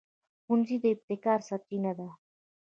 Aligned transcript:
ښوونځی 0.43 0.77
د 0.81 0.85
ابتکار 0.93 1.39
سرچینه 1.49 1.91
ده 1.99 2.07